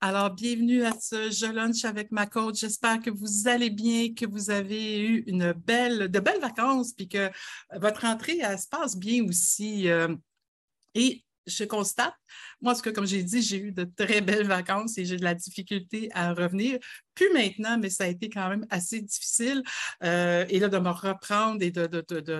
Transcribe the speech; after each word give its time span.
Alors, 0.00 0.30
bienvenue 0.30 0.84
à 0.84 0.92
ce 0.92 1.28
Je 1.28 1.46
Lunch 1.46 1.84
avec 1.84 2.12
ma 2.12 2.26
coach. 2.26 2.60
J'espère 2.60 3.00
que 3.00 3.10
vous 3.10 3.48
allez 3.48 3.68
bien, 3.68 4.14
que 4.14 4.26
vous 4.26 4.50
avez 4.50 5.00
eu 5.00 5.24
une 5.26 5.50
belle, 5.52 6.08
de 6.08 6.20
belles 6.20 6.40
vacances, 6.40 6.92
puis 6.92 7.08
que 7.08 7.28
votre 7.74 8.04
entrée 8.04 8.38
elle, 8.40 8.60
se 8.60 8.68
passe 8.68 8.96
bien 8.96 9.24
aussi. 9.24 9.88
Euh, 9.88 10.14
et 10.94 11.24
je 11.48 11.64
constate, 11.64 12.14
moi, 12.60 12.76
ce 12.76 12.82
que, 12.82 12.90
comme 12.90 13.06
j'ai 13.08 13.24
dit, 13.24 13.42
j'ai 13.42 13.58
eu 13.58 13.72
de 13.72 13.82
très 13.96 14.20
belles 14.20 14.46
vacances 14.46 14.98
et 14.98 15.04
j'ai 15.04 15.16
de 15.16 15.24
la 15.24 15.34
difficulté 15.34 16.10
à 16.14 16.32
revenir. 16.32 16.78
Plus 17.18 17.32
maintenant, 17.32 17.78
mais 17.78 17.90
ça 17.90 18.04
a 18.04 18.06
été 18.06 18.30
quand 18.30 18.48
même 18.48 18.64
assez 18.70 19.00
difficile. 19.00 19.64
Euh, 20.04 20.44
et 20.48 20.60
là, 20.60 20.68
de 20.68 20.78
me 20.78 20.90
reprendre 20.90 21.60
et 21.62 21.72
de, 21.72 21.82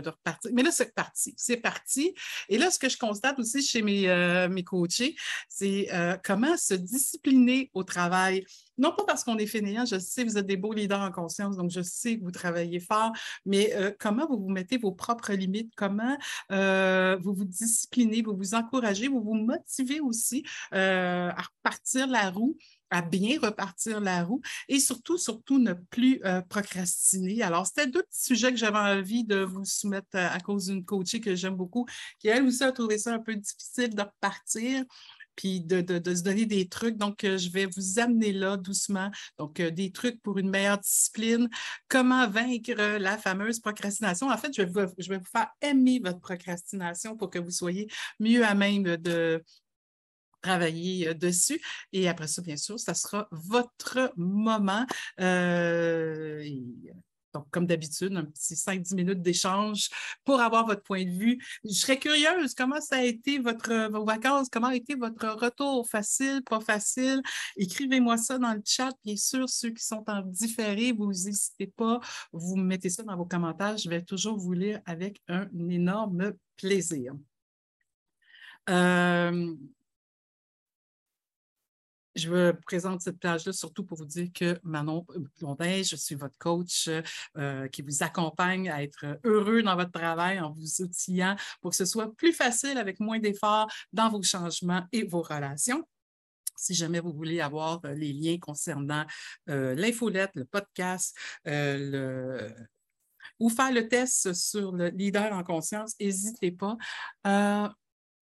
repartir. 0.08 0.52
Mais 0.54 0.62
là, 0.62 0.70
c'est 0.70 0.94
parti. 0.94 1.34
C'est 1.36 1.56
parti. 1.56 2.14
Et 2.48 2.58
là, 2.58 2.70
ce 2.70 2.78
que 2.78 2.88
je 2.88 2.96
constate 2.96 3.40
aussi 3.40 3.60
chez 3.60 3.82
mes, 3.82 4.08
euh, 4.08 4.48
coachés, 4.64 5.16
c'est 5.48 5.88
euh, 5.92 6.16
comment 6.22 6.56
se 6.56 6.74
discipliner 6.74 7.72
au 7.74 7.82
travail. 7.82 8.44
Non 8.76 8.92
pas 8.92 9.02
parce 9.04 9.24
qu'on 9.24 9.36
est 9.38 9.48
fainéant, 9.48 9.84
je 9.84 9.98
sais, 9.98 10.22
vous 10.22 10.38
êtes 10.38 10.46
des 10.46 10.56
beaux 10.56 10.72
leaders 10.72 11.00
en 11.00 11.10
conscience, 11.10 11.56
donc 11.56 11.72
je 11.72 11.80
sais 11.80 12.16
que 12.16 12.22
vous 12.22 12.30
travaillez 12.30 12.78
fort, 12.78 13.10
mais 13.44 13.74
comment 13.98 14.28
vous 14.28 14.38
vous 14.38 14.50
mettez 14.50 14.78
vos 14.78 14.92
propres 14.92 15.32
limites, 15.32 15.72
comment 15.76 16.16
vous 16.48 17.34
vous 17.34 17.44
disciplinez, 17.44 18.22
vous 18.22 18.36
vous 18.36 18.54
encouragez, 18.54 19.08
vous 19.08 19.20
vous 19.20 19.34
motivez 19.34 19.98
aussi 19.98 20.44
à 20.70 21.42
repartir 21.42 22.06
la 22.06 22.30
roue? 22.30 22.56
À 22.90 23.02
bien 23.02 23.38
repartir 23.40 24.00
la 24.00 24.24
roue 24.24 24.40
et 24.68 24.80
surtout, 24.80 25.18
surtout 25.18 25.58
ne 25.58 25.72
plus 25.72 26.20
euh, 26.24 26.40
procrastiner. 26.42 27.42
Alors, 27.42 27.66
c'était 27.66 27.86
deux 27.86 28.02
petits 28.02 28.24
sujets 28.24 28.50
que 28.50 28.58
j'avais 28.58 28.78
envie 28.78 29.24
de 29.24 29.40
vous 29.40 29.64
soumettre 29.64 30.08
à, 30.12 30.32
à 30.32 30.40
cause 30.40 30.66
d'une 30.66 30.84
coachée 30.84 31.20
que 31.20 31.34
j'aime 31.34 31.56
beaucoup, 31.56 31.86
qui 32.18 32.28
elle 32.28 32.44
aussi 32.44 32.64
a 32.64 32.72
trouvé 32.72 32.98
ça 32.98 33.14
un 33.14 33.18
peu 33.18 33.34
difficile 33.34 33.94
de 33.94 34.02
repartir 34.02 34.84
puis 35.38 35.60
de, 35.60 36.14
se 36.16 36.22
donner 36.22 36.46
des 36.46 36.68
trucs. 36.68 36.96
Donc, 36.96 37.22
euh, 37.22 37.38
je 37.38 37.48
vais 37.50 37.66
vous 37.66 38.00
amener 38.00 38.32
là 38.32 38.56
doucement. 38.56 39.08
Donc, 39.38 39.62
des 39.62 39.92
trucs 39.92 40.20
pour 40.20 40.38
une 40.38 40.50
meilleure 40.50 40.78
discipline. 40.78 41.48
Comment 41.86 42.28
vaincre 42.28 42.74
la 42.98 43.16
fameuse 43.16 43.60
procrastination? 43.60 44.30
En 44.30 44.36
fait, 44.36 44.52
je 44.52 44.62
vais 44.62 44.86
je 44.98 45.08
vais 45.08 45.18
vous 45.18 45.30
faire 45.30 45.48
aimer 45.62 46.00
votre 46.02 46.18
procrastination 46.18 47.16
pour 47.16 47.30
que 47.30 47.38
vous 47.38 47.52
soyez 47.52 47.86
mieux 48.18 48.44
à 48.44 48.54
même 48.54 48.82
de, 48.82 49.44
travailler 50.40 51.14
dessus. 51.14 51.60
Et 51.92 52.08
après 52.08 52.28
ça, 52.28 52.42
bien 52.42 52.56
sûr, 52.56 52.78
ça 52.78 52.94
sera 52.94 53.28
votre 53.30 54.12
moment. 54.16 54.86
Euh, 55.20 56.42
donc, 57.34 57.46
comme 57.50 57.66
d'habitude, 57.66 58.16
un 58.16 58.24
petit 58.24 58.54
5-10 58.54 58.94
minutes 58.94 59.22
d'échange 59.22 59.90
pour 60.24 60.40
avoir 60.40 60.66
votre 60.66 60.82
point 60.82 61.04
de 61.04 61.10
vue. 61.10 61.38
Je 61.64 61.72
serais 61.72 61.98
curieuse, 61.98 62.54
comment 62.54 62.80
ça 62.80 62.96
a 62.96 63.02
été 63.02 63.38
votre, 63.38 63.90
vos 63.90 64.04
vacances? 64.04 64.48
Comment 64.50 64.68
a 64.68 64.74
été 64.74 64.94
votre 64.94 65.28
retour? 65.28 65.86
Facile, 65.88 66.42
pas 66.42 66.60
facile? 66.60 67.20
Écrivez-moi 67.56 68.16
ça 68.16 68.38
dans 68.38 68.54
le 68.54 68.62
chat. 68.64 68.90
Bien 69.04 69.16
sûr, 69.16 69.48
ceux 69.48 69.70
qui 69.70 69.84
sont 69.84 70.04
en 70.08 70.22
différé, 70.22 70.92
vous 70.92 71.08
n'hésitez 71.08 71.66
pas, 71.66 72.00
vous 72.32 72.56
mettez 72.56 72.88
ça 72.88 73.02
dans 73.02 73.16
vos 73.16 73.26
commentaires. 73.26 73.76
Je 73.76 73.90
vais 73.90 74.02
toujours 74.02 74.38
vous 74.38 74.52
lire 74.52 74.80
avec 74.86 75.20
un 75.28 75.48
énorme 75.68 76.32
plaisir. 76.56 77.12
Euh, 78.70 79.54
je 82.18 82.30
vous 82.30 82.58
présente 82.66 83.00
cette 83.00 83.18
page-là 83.18 83.52
surtout 83.52 83.84
pour 83.84 83.96
vous 83.96 84.04
dire 84.04 84.28
que 84.34 84.58
Manon 84.62 85.06
Blondin, 85.38 85.82
je 85.82 85.96
suis 85.96 86.14
votre 86.14 86.36
coach 86.38 86.90
euh, 87.36 87.68
qui 87.68 87.82
vous 87.82 88.02
accompagne 88.02 88.68
à 88.68 88.82
être 88.82 89.18
heureux 89.24 89.62
dans 89.62 89.76
votre 89.76 89.92
travail 89.92 90.40
en 90.40 90.50
vous 90.50 90.82
outillant 90.82 91.36
pour 91.60 91.70
que 91.70 91.76
ce 91.76 91.84
soit 91.84 92.14
plus 92.16 92.32
facile 92.32 92.78
avec 92.78 93.00
moins 93.00 93.18
d'efforts 93.18 93.70
dans 93.92 94.08
vos 94.08 94.22
changements 94.22 94.84
et 94.92 95.04
vos 95.04 95.22
relations. 95.22 95.86
Si 96.56 96.74
jamais 96.74 96.98
vous 96.98 97.12
voulez 97.12 97.40
avoir 97.40 97.80
euh, 97.84 97.94
les 97.94 98.12
liens 98.12 98.38
concernant 98.38 99.06
euh, 99.48 99.74
l'infolette, 99.74 100.32
le 100.34 100.44
podcast, 100.44 101.16
le, 101.44 102.52
ou 103.38 103.48
faire 103.48 103.72
le 103.72 103.86
test 103.86 104.32
sur 104.32 104.72
le 104.72 104.88
leader 104.88 105.32
en 105.32 105.44
conscience, 105.44 105.94
n'hésitez 106.00 106.50
pas. 106.50 106.76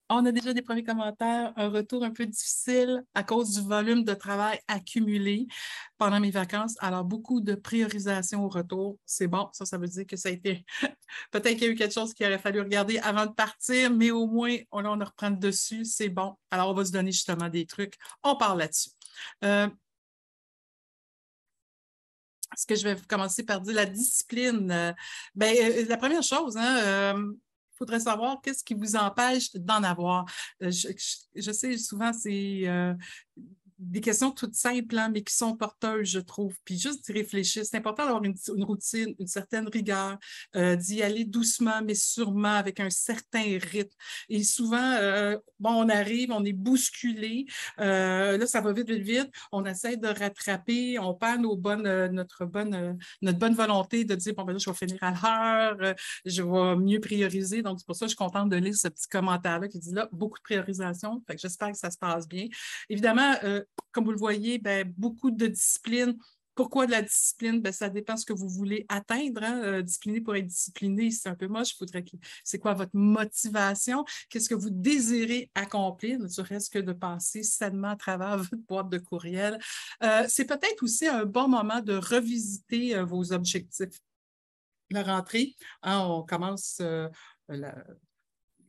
On 0.09 0.25
a 0.25 0.31
déjà 0.31 0.53
des 0.53 0.63
premiers 0.63 0.85
commentaires, 0.85 1.53
un 1.57 1.69
retour 1.69 2.05
un 2.05 2.13
peu 2.13 2.27
difficile 2.27 3.05
à 3.15 3.25
cause 3.25 3.55
du 3.55 3.61
volume 3.61 4.05
de 4.05 4.15
travail 4.15 4.61
accumulé 4.69 5.49
pendant 5.99 6.21
mes 6.21 6.31
vacances. 6.31 6.77
Alors, 6.79 7.05
beaucoup 7.05 7.41
de 7.41 7.57
priorisation 7.57 8.45
au 8.45 8.49
retour. 8.49 8.99
C'est 9.05 9.27
bon, 9.27 9.49
ça, 9.53 9.65
ça 9.65 9.79
veut 9.79 9.89
dire 9.89 10.07
que 10.07 10.17
ça 10.17 10.29
a 10.29 10.33
été. 10.33 10.65
Peut-être 11.33 11.55
qu'il 11.55 11.65
y 11.65 11.67
a 11.67 11.71
eu 11.71 11.75
quelque 11.75 11.95
chose 11.95 12.15
qu'il 12.15 12.25
aurait 12.25 12.39
fallu 12.39 12.61
regarder 12.61 12.99
avant 12.99 13.27
de 13.27 13.33
partir, 13.33 13.91
mais 13.91 14.13
au 14.13 14.29
moins, 14.29 14.57
on, 14.71 14.85
on 14.85 15.05
reprend 15.05 15.33
dessus. 15.33 15.85
C'est 15.85 16.09
bon. 16.09 16.37
Alors, 16.53 16.71
on 16.71 16.75
va 16.75 16.85
se 16.85 16.93
donner 16.93 17.11
justement 17.11 17.49
des 17.49 17.67
trucs. 17.67 17.95
On 18.23 18.37
parle 18.37 18.61
là-dessus. 18.61 18.91
Euh, 19.43 19.69
est-ce 22.57 22.67
que 22.67 22.77
je 22.77 22.85
vais 22.89 22.97
commencer 23.09 23.43
par 23.43 23.61
dire 23.61 23.75
la 23.75 23.87
discipline? 23.87 24.71
Euh, 24.71 24.93
ben, 25.35 25.55
euh, 25.61 25.85
la 25.89 25.97
première 25.97 26.23
chose, 26.23 26.57
hein, 26.57 27.15
il 27.77 27.79
faudrait 27.79 28.01
savoir 28.01 28.41
qu'est-ce 28.41 28.65
qui 28.65 28.73
vous 28.73 28.97
empêche 28.97 29.55
d'en 29.55 29.83
avoir. 29.83 30.25
Euh, 30.63 30.71
je, 30.71 31.53
sais, 31.53 31.77
souvent, 31.77 32.13
c'est 32.13 32.63
euh, 32.67 32.95
des 33.79 34.01
questions 34.01 34.31
toutes 34.31 34.55
simples, 34.55 34.97
hein, 34.97 35.11
mais 35.13 35.23
qui 35.23 35.35
sont 35.35 35.57
porteuses, 35.57 36.09
je 36.09 36.21
trouve. 36.21 36.55
Puis 36.65 36.79
juste 36.79 37.05
d'y 37.05 37.13
réfléchir. 37.13 37.65
C'est 37.65 37.77
important 37.77 38.05
d'avoir 38.05 38.25
une, 38.25 38.65
routine, 38.65 39.15
une 39.19 39.27
certaine 39.27 39.69
rigueur, 39.69 40.17
euh, 40.55 40.77
d'y 40.77 41.03
aller 41.03 41.25
doucement, 41.25 41.83
mais 41.85 41.95
sûrement 41.95 42.55
avec 42.55 42.81
un 42.81 42.91
certain 42.91 43.59
rythme. 43.61 43.95
Et 44.29 44.43
souvent, 44.45 44.79
euh, 44.81 45.37
bon, 45.61 45.71
on 45.71 45.89
arrive, 45.89 46.31
on 46.33 46.45
est 46.45 46.55
bousculé. 46.55 47.47
Euh, 47.79 48.39
là, 48.39 48.47
ça 48.47 48.61
va 48.61 48.73
vite, 48.73 48.89
vite, 48.89 49.03
vite. 49.03 49.31
On 49.53 49.65
essaie 49.67 49.97
de 49.97 50.09
rattraper, 50.09 50.99
on 50.99 51.15
perd 51.15 51.43
nos 51.43 51.57
bonnes, 51.57 52.07
notre, 52.09 52.47
bonne, 52.47 52.99
notre 53.21 53.39
bonne 53.39 53.55
volonté 53.55 54.05
de 54.05 54.15
dire, 54.15 54.35
bon, 54.35 54.45
ben 54.45 54.55
là, 54.55 54.59
je 54.59 54.71
vais 54.71 54.77
finir 54.77 54.99
à 55.03 55.11
l'heure, 55.11 55.95
je 56.25 56.43
vais 56.43 56.77
mieux 56.77 57.01
prioriser. 57.01 57.63
Donc, 57.63 57.79
c'est 57.79 57.87
pour 57.87 57.97
ça 57.97 58.07
que 58.07 58.11
je 58.11 58.17
suis 58.17 58.25
contente 58.25 58.49
de 58.49 58.57
lire 58.57 58.75
ce 58.75 58.89
petit 58.89 59.09
commentaire-là 59.09 59.69
qui 59.69 59.79
dit 59.79 59.93
là, 59.93 60.09
beaucoup 60.13 60.39
de 60.39 60.43
priorisation. 60.43 61.23
Fait 61.27 61.35
que 61.35 61.41
j'espère 61.41 61.73
que 61.73 61.79
ça 61.79 61.91
se 61.91 61.99
passe 61.99 62.27
bien. 62.27 62.47
Évidemment, 62.89 63.35
comme 63.93 64.05
vous 64.05 64.13
le 64.13 64.19
voyez, 64.19 64.59
ben, 64.59 64.93
beaucoup 64.97 65.31
de 65.31 65.47
disciplines. 65.47 66.17
Pourquoi 66.55 66.87
de 66.87 66.91
la 66.91 67.03
discipline? 67.03 67.61
Ben, 67.61 67.73
ça 67.73 67.89
dépend 67.89 68.15
de 68.15 68.19
ce 68.19 68.25
que 68.25 68.33
vous 68.33 68.49
voulez 68.49 68.87
atteindre. 68.89 69.43
Hein. 69.43 69.63
Euh, 69.63 70.21
pour 70.25 70.37
être 70.37 70.47
discipliné, 70.47 71.11
c'est 71.11 71.29
un 71.29 71.35
peu 71.35 71.49
moche. 71.49 71.77
Faudrait 71.77 72.03
que... 72.03 72.17
C'est 72.45 72.59
quoi 72.59 72.75
votre 72.75 72.95
motivation? 72.95 74.05
Qu'est-ce 74.31 74.49
que 74.49 74.55
vous 74.55 74.71
désirez 74.71 75.51
accomplir, 75.55 76.19
ne 76.19 76.29
serait-ce 76.29 76.71
que 76.71 76.79
de 76.79 76.93
passer 76.93 77.43
sainement 77.43 77.91
à 77.91 77.97
travers 77.97 78.39
votre 78.39 78.63
boîte 78.69 78.89
de 78.89 78.99
courriel? 78.99 79.59
Euh, 80.03 80.25
c'est 80.29 80.47
peut-être 80.47 80.83
aussi 80.83 81.07
un 81.07 81.25
bon 81.25 81.49
moment 81.49 81.81
de 81.81 81.95
revisiter 81.95 82.97
euh, 82.97 83.05
vos 83.05 83.33
objectifs. 83.33 84.01
La 84.91 85.03
rentrée, 85.03 85.57
hein, 85.83 86.07
on 86.07 86.23
commence 86.23 86.81
la, 87.49 87.75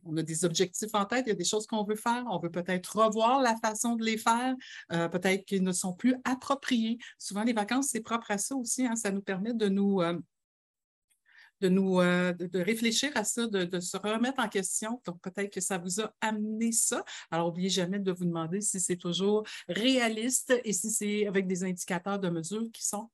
on 0.08 0.16
a 0.16 0.22
des 0.22 0.44
objectifs 0.44 0.94
en 0.94 1.04
tête, 1.04 1.24
il 1.26 1.30
y 1.30 1.32
a 1.32 1.36
des 1.36 1.44
choses 1.44 1.66
qu'on 1.66 1.84
veut 1.84 1.96
faire, 1.96 2.24
on 2.30 2.38
veut 2.38 2.50
peut-être 2.50 2.98
revoir 2.98 3.40
la 3.42 3.56
façon 3.56 3.94
de 3.96 4.04
les 4.04 4.18
faire, 4.18 4.54
euh, 4.92 5.08
peut-être 5.08 5.44
qu'ils 5.44 5.62
ne 5.62 5.72
sont 5.72 5.92
plus 5.92 6.16
appropriés. 6.24 6.98
Souvent, 7.18 7.44
les 7.44 7.52
vacances, 7.52 7.88
c'est 7.90 8.00
propre 8.00 8.30
à 8.30 8.38
ça 8.38 8.56
aussi, 8.56 8.86
hein. 8.86 8.96
ça 8.96 9.10
nous 9.10 9.22
permet 9.22 9.52
de 9.52 9.68
nous, 9.68 10.00
euh, 10.00 10.18
de, 11.60 11.68
nous 11.68 12.00
euh, 12.00 12.32
de, 12.32 12.58
réfléchir 12.58 13.10
à 13.14 13.24
ça, 13.24 13.46
de, 13.46 13.80
se 13.80 13.96
remettre 13.96 14.40
en 14.40 14.48
question. 14.48 15.00
Donc, 15.04 15.20
peut-être 15.20 15.52
que 15.52 15.60
ça 15.60 15.78
vous 15.78 16.00
a 16.00 16.12
amené 16.20 16.72
ça. 16.72 17.04
Alors, 17.30 17.48
n'oubliez 17.48 17.70
jamais 17.70 17.98
de 17.98 18.12
vous 18.12 18.24
demander 18.24 18.60
si 18.60 18.80
c'est 18.80 18.96
toujours 18.96 19.44
réaliste 19.68 20.54
et 20.64 20.72
si 20.72 20.90
c'est 20.90 21.26
avec 21.26 21.46
des 21.46 21.64
indicateurs 21.64 22.18
de 22.18 22.28
mesure 22.30 22.64
qui 22.72 22.86
sont 22.86 23.10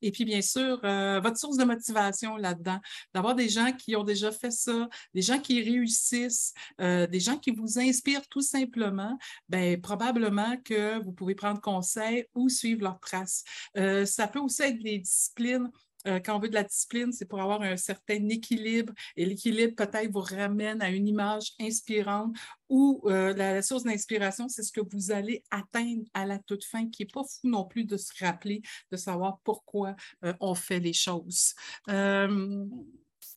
Et 0.00 0.10
puis, 0.10 0.24
bien 0.24 0.42
sûr, 0.42 0.80
euh, 0.84 1.20
votre 1.20 1.36
source 1.38 1.56
de 1.56 1.64
motivation 1.64 2.36
là-dedans, 2.36 2.78
d'avoir 3.14 3.34
des 3.34 3.48
gens 3.48 3.72
qui 3.72 3.96
ont 3.96 4.04
déjà 4.04 4.30
fait 4.30 4.50
ça, 4.50 4.88
des 5.14 5.22
gens 5.22 5.38
qui 5.38 5.62
réussissent, 5.62 6.52
euh, 6.80 7.06
des 7.06 7.20
gens 7.20 7.38
qui 7.38 7.50
vous 7.50 7.78
inspirent 7.78 8.26
tout 8.28 8.40
simplement, 8.40 9.18
bien, 9.48 9.76
probablement 9.82 10.56
que 10.64 11.02
vous 11.02 11.12
pouvez 11.12 11.34
prendre 11.34 11.60
conseil 11.60 12.26
ou 12.34 12.48
suivre 12.48 12.82
leurs 12.82 13.00
traces. 13.00 13.44
Euh, 13.76 14.04
ça 14.04 14.28
peut 14.28 14.40
aussi 14.40 14.62
être 14.62 14.82
des 14.82 14.98
disciplines 14.98 15.70
euh, 16.06 16.20
quand 16.20 16.36
on 16.36 16.38
veut 16.38 16.48
de 16.48 16.54
la 16.54 16.64
discipline, 16.64 17.12
c'est 17.12 17.26
pour 17.26 17.40
avoir 17.40 17.62
un 17.62 17.76
certain 17.76 18.28
équilibre 18.28 18.92
et 19.16 19.24
l'équilibre 19.24 19.74
peut-être 19.74 20.10
vous 20.10 20.20
ramène 20.20 20.82
à 20.82 20.90
une 20.90 21.06
image 21.06 21.52
inspirante 21.60 22.36
ou 22.68 23.02
euh, 23.06 23.34
la, 23.34 23.62
source 23.62 23.84
d'inspiration, 23.84 24.48
c'est 24.48 24.62
ce 24.62 24.72
que 24.72 24.80
vous 24.80 25.12
allez 25.12 25.44
atteindre 25.50 26.04
à 26.14 26.24
la 26.24 26.38
toute 26.38 26.64
fin, 26.64 26.88
qui 26.88 27.02
n'est 27.02 27.08
pas 27.12 27.22
fou 27.22 27.48
non 27.48 27.64
plus 27.64 27.84
de 27.84 27.96
se 27.96 28.12
rappeler, 28.24 28.62
de 28.90 28.96
savoir 28.96 29.38
pourquoi 29.44 29.94
euh, 30.24 30.32
on 30.40 30.54
fait 30.54 30.80
les 30.80 30.94
choses. 30.94 31.54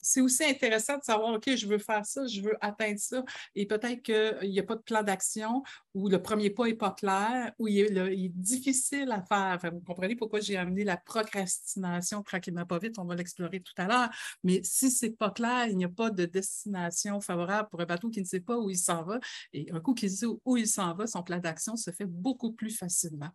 C'est 0.02 0.22
aussi 0.22 0.44
intéressant 0.44 0.98
de 0.98 1.04
savoir, 1.04 1.34
OK, 1.34 1.56
je 1.56 1.66
veux 1.66 1.80
faire 1.80 2.06
ça, 2.06 2.28
je 2.28 2.40
veux 2.40 2.56
atteindre 2.62 3.00
ça, 3.00 3.24
et 3.56 3.66
peut-être 3.66 4.04
qu'il 4.04 4.52
n'y 4.52 4.60
a 4.60 4.64
pas 4.64 4.76
de 4.76 4.82
plan 4.82 5.02
d'action 5.02 5.64
où 5.96 6.10
le 6.10 6.22
premier 6.22 6.50
pas 6.50 6.66
n'est 6.66 6.74
pas 6.74 6.92
clair, 6.92 7.54
où 7.58 7.68
il 7.68 7.98
est, 7.98 8.30
difficile 8.36 9.12
à 9.12 9.22
faire. 9.22 9.72
vous 9.72 9.80
comprenez 9.80 10.16
pourquoi 10.16 10.42
j'ai 10.42 10.58
amené 10.58 10.84
la 10.84 10.98
procrastination 10.98 12.22
tranquillement 12.22 12.66
pas 12.66 12.80
vite, 12.80 13.00
on 13.00 13.06
va 13.06 13.16
l'explorer 13.16 13.62
tout 13.62 13.74
à 13.78 13.88
l'heure. 13.88 14.10
Mais 14.44 14.60
si 14.64 14.92
ce 14.92 15.06
n'est 15.06 15.14
pas 15.14 15.32
clair, 15.32 15.68
il 15.68 15.78
n'y 15.78 15.86
a 15.86 15.90
pas 15.90 16.10
de 16.10 16.26
destination 16.26 17.22
favorable 17.22 17.70
pour 17.70 17.80
un 17.80 17.86
bateau 17.86 18.10
qui 18.10 18.20
ne 18.20 18.26
sait 18.26 18.42
pas 18.42 18.58
où 18.58 18.70
il 18.70 18.78
s'en 18.78 19.04
va. 19.04 19.20
Et 19.54 19.72
un 19.72 19.80
coup 19.80 19.94
qu'il 19.94 20.12
sait 20.12 20.26
où 20.26 20.58
il 20.58 20.68
s'en 20.68 20.94
va, 20.94 21.08
son 21.08 21.24
plan 21.24 21.40
d'action 21.40 21.78
se 21.78 21.92
fait 21.92 22.06
beaucoup 22.06 22.52
plus 22.52 22.72
facilement. 22.72 23.30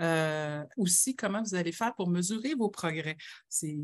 Euh, 0.00 0.64
aussi, 0.78 1.14
comment 1.14 1.42
vous 1.42 1.54
allez 1.54 1.72
faire 1.72 1.94
pour 1.94 2.08
mesurer 2.08 2.54
vos 2.54 2.70
progrès? 2.70 3.18
C'est 3.50 3.76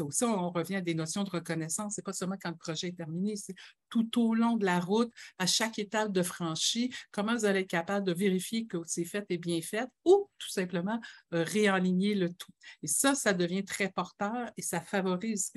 aussi, 0.00 0.24
on 0.24 0.50
revient 0.50 0.76
à 0.76 0.80
des 0.80 0.94
notions 0.94 1.24
de 1.24 1.30
reconnaissance. 1.30 1.96
Ce 1.96 2.00
n'est 2.00 2.04
pas 2.04 2.12
seulement 2.12 2.36
quand 2.40 2.50
le 2.50 2.56
projet 2.56 2.88
est 2.88 2.96
terminé, 2.96 3.34
c'est 3.34 3.54
tout 3.88 4.20
au 4.20 4.34
long 4.34 4.56
de 4.56 4.64
la 4.64 4.78
route, 4.78 5.12
à 5.38 5.46
chaque 5.46 5.78
étape 5.80 6.12
de 6.12 6.22
franchie, 6.22 6.92
comment 7.10 7.34
vous 7.34 7.44
allez 7.44 7.63
capable 7.66 8.06
de 8.06 8.12
vérifier 8.12 8.66
que 8.66 8.78
c'est 8.86 9.04
fait 9.04 9.24
et 9.30 9.38
bien 9.38 9.60
fait 9.60 9.88
ou 10.04 10.28
tout 10.38 10.50
simplement 10.50 11.00
euh, 11.32 11.44
réaligner 11.44 12.14
le 12.14 12.32
tout. 12.32 12.52
Et 12.82 12.86
ça, 12.86 13.14
ça 13.14 13.32
devient 13.32 13.64
très 13.64 13.90
porteur 13.90 14.50
et 14.56 14.62
ça 14.62 14.80
favorise 14.80 15.52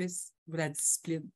la 0.47 0.69
discipline. 0.69 1.29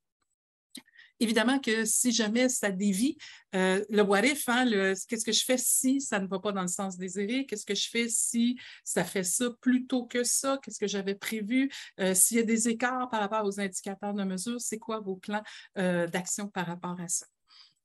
Évidemment 1.20 1.60
que 1.60 1.86
si 1.86 2.12
jamais 2.12 2.50
ça 2.50 2.72
dévie, 2.72 3.16
euh, 3.54 3.86
le 3.90 4.02
what 4.02 4.26
if, 4.26 4.50
hein, 4.50 4.66
qu'est-ce 5.08 5.24
que 5.24 5.32
je 5.32 5.46
fais 5.46 5.58
si 5.58 6.02
ça 6.02 6.20
ne 6.20 6.26
va 6.26 6.40
pas 6.40 6.52
dans 6.52 6.64
le 6.64 6.68
sens 6.68 6.98
désiré? 6.98 7.46
Qu'est-ce 7.46 7.66
que 7.66 7.76
je 7.76 7.88
fais 7.90 8.10
si 8.10 8.58
ça 8.84 9.04
fait 9.04 9.24
ça 9.24 9.46
plutôt 9.62 10.08
que 10.08 10.24
ça? 10.24 10.58
Qu'est-ce 10.64 10.80
que 10.80 10.88
j'avais 10.88 11.14
prévu? 11.14 11.72
Euh, 12.00 12.16
s'il 12.16 12.38
y 12.38 12.40
a 12.40 12.44
des 12.44 12.70
écarts 12.70 13.08
par 13.10 13.20
rapport 13.20 13.46
aux 13.46 13.60
indicateurs 13.60 14.16
de 14.16 14.24
mesure, 14.24 14.60
c'est 14.60 14.80
quoi 14.80 15.00
vos 15.00 15.16
plans 15.16 15.44
d'action 15.76 16.48
par 16.48 16.66
rapport 16.66 17.00
à 17.00 17.08
ça? 17.08 17.28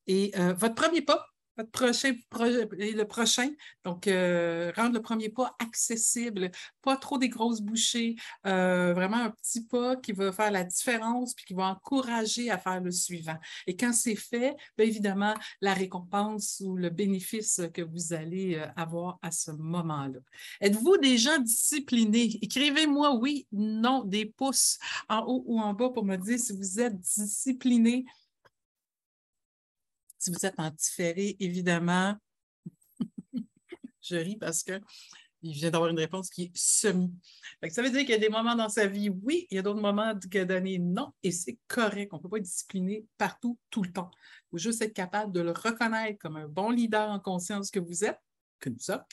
Et 0.06 0.32
votre 0.56 0.74
premier 0.74 1.02
pas, 1.02 1.26
votre 1.56 1.70
prochain 1.70 2.12
projet 2.30 2.68
et 2.78 2.92
le 2.92 3.04
prochain. 3.06 3.48
Donc, 3.84 4.06
euh, 4.06 4.72
rendre 4.76 4.94
le 4.94 5.02
premier 5.02 5.28
pas 5.28 5.54
accessible, 5.58 6.50
pas 6.82 6.96
trop 6.96 7.18
des 7.18 7.28
grosses 7.28 7.60
bouchées, 7.60 8.16
euh, 8.46 8.92
vraiment 8.94 9.16
un 9.16 9.30
petit 9.30 9.64
pas 9.64 9.96
qui 9.96 10.12
va 10.12 10.32
faire 10.32 10.50
la 10.50 10.64
différence 10.64 11.34
puis 11.34 11.44
qui 11.46 11.54
va 11.54 11.68
encourager 11.68 12.50
à 12.50 12.58
faire 12.58 12.80
le 12.80 12.90
suivant. 12.90 13.36
Et 13.66 13.76
quand 13.76 13.92
c'est 13.92 14.16
fait, 14.16 14.54
bien 14.76 14.86
évidemment, 14.86 15.34
la 15.60 15.74
récompense 15.74 16.62
ou 16.64 16.76
le 16.76 16.90
bénéfice 16.90 17.60
que 17.72 17.82
vous 17.82 18.12
allez 18.12 18.56
euh, 18.56 18.66
avoir 18.76 19.18
à 19.22 19.30
ce 19.30 19.50
moment-là. 19.50 20.20
Êtes-vous 20.60 20.98
des 20.98 21.18
gens 21.18 21.38
disciplinés? 21.38 22.38
Écrivez-moi 22.42 23.16
oui, 23.16 23.46
non, 23.52 24.04
des 24.04 24.26
pouces 24.26 24.78
en 25.08 25.20
haut 25.26 25.42
ou 25.46 25.60
en 25.60 25.72
bas 25.72 25.90
pour 25.90 26.04
me 26.04 26.16
dire 26.16 26.38
si 26.38 26.52
vous 26.52 26.80
êtes 26.80 26.98
disciplinés 26.98 28.04
si 30.26 30.32
vous 30.32 30.44
êtes 30.44 30.58
en 30.58 30.70
différé, 30.70 31.36
évidemment, 31.38 32.16
je 34.02 34.16
ris 34.16 34.36
parce 34.36 34.64
que 34.64 34.80
il 35.42 35.52
vient 35.52 35.70
d'avoir 35.70 35.90
une 35.90 35.98
réponse 35.98 36.30
qui 36.30 36.44
est 36.44 36.56
semi. 36.56 37.14
ça 37.70 37.80
veut 37.80 37.90
dire 37.90 38.00
qu'il 38.00 38.10
y 38.10 38.14
a 38.14 38.18
des 38.18 38.28
moments 38.28 38.56
dans 38.56 38.68
sa 38.68 38.88
vie, 38.88 39.10
oui, 39.10 39.46
il 39.50 39.54
y 39.54 39.58
a 39.58 39.62
d'autres 39.62 39.80
moments 39.80 40.12
donné, 40.14 40.78
non, 40.78 41.12
et 41.22 41.30
c'est 41.30 41.58
correct. 41.68 42.12
On 42.12 42.16
ne 42.16 42.22
peut 42.22 42.28
pas 42.28 42.38
être 42.38 42.44
discipliné 42.44 43.06
partout, 43.16 43.56
tout 43.70 43.84
le 43.84 43.92
temps. 43.92 44.10
Il 44.14 44.50
faut 44.52 44.58
juste 44.58 44.82
être 44.82 44.94
capable 44.94 45.32
de 45.32 45.40
le 45.40 45.52
reconnaître 45.52 46.18
comme 46.18 46.36
un 46.36 46.48
bon 46.48 46.70
leader 46.70 47.08
en 47.08 47.20
conscience 47.20 47.70
que 47.70 47.78
vous 47.78 48.04
êtes, 48.04 48.18
que 48.58 48.70
nous 48.70 48.80
sommes, 48.80 49.04